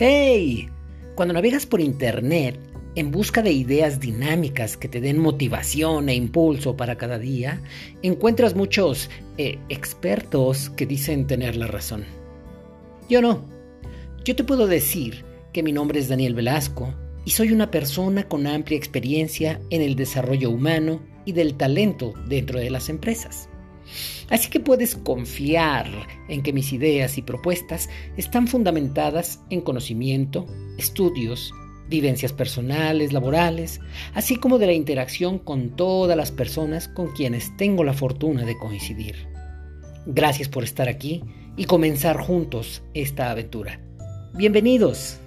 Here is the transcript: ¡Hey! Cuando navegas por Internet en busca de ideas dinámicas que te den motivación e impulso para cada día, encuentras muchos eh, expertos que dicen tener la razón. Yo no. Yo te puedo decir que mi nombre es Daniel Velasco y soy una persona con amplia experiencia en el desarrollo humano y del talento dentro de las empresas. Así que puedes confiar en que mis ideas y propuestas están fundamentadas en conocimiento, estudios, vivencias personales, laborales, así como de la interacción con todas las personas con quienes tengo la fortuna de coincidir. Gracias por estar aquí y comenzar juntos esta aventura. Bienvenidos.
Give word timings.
¡Hey! 0.00 0.68
Cuando 1.16 1.34
navegas 1.34 1.66
por 1.66 1.80
Internet 1.80 2.56
en 2.94 3.10
busca 3.10 3.42
de 3.42 3.50
ideas 3.50 3.98
dinámicas 3.98 4.76
que 4.76 4.86
te 4.86 5.00
den 5.00 5.18
motivación 5.18 6.08
e 6.08 6.14
impulso 6.14 6.76
para 6.76 6.96
cada 6.96 7.18
día, 7.18 7.60
encuentras 8.02 8.54
muchos 8.54 9.10
eh, 9.38 9.58
expertos 9.68 10.70
que 10.70 10.86
dicen 10.86 11.26
tener 11.26 11.56
la 11.56 11.66
razón. 11.66 12.04
Yo 13.10 13.20
no. 13.20 13.44
Yo 14.24 14.36
te 14.36 14.44
puedo 14.44 14.68
decir 14.68 15.24
que 15.52 15.64
mi 15.64 15.72
nombre 15.72 15.98
es 15.98 16.06
Daniel 16.06 16.34
Velasco 16.34 16.94
y 17.24 17.32
soy 17.32 17.50
una 17.50 17.72
persona 17.72 18.28
con 18.28 18.46
amplia 18.46 18.78
experiencia 18.78 19.60
en 19.70 19.82
el 19.82 19.96
desarrollo 19.96 20.50
humano 20.50 21.00
y 21.24 21.32
del 21.32 21.56
talento 21.56 22.14
dentro 22.28 22.60
de 22.60 22.70
las 22.70 22.88
empresas. 22.88 23.48
Así 24.30 24.50
que 24.50 24.60
puedes 24.60 24.96
confiar 24.96 25.86
en 26.28 26.42
que 26.42 26.52
mis 26.52 26.72
ideas 26.72 27.18
y 27.18 27.22
propuestas 27.22 27.88
están 28.16 28.46
fundamentadas 28.48 29.40
en 29.50 29.60
conocimiento, 29.60 30.46
estudios, 30.76 31.52
vivencias 31.88 32.32
personales, 32.32 33.12
laborales, 33.12 33.80
así 34.14 34.36
como 34.36 34.58
de 34.58 34.66
la 34.66 34.72
interacción 34.72 35.38
con 35.38 35.74
todas 35.76 36.16
las 36.16 36.30
personas 36.30 36.88
con 36.88 37.12
quienes 37.12 37.56
tengo 37.56 37.84
la 37.84 37.94
fortuna 37.94 38.44
de 38.44 38.58
coincidir. 38.58 39.26
Gracias 40.06 40.48
por 40.48 40.64
estar 40.64 40.88
aquí 40.88 41.22
y 41.56 41.64
comenzar 41.64 42.18
juntos 42.18 42.82
esta 42.94 43.30
aventura. 43.30 43.80
Bienvenidos. 44.34 45.18